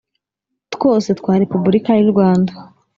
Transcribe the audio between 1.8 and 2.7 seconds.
y urwanda